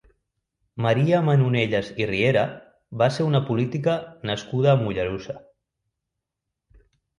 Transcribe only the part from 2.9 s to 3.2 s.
va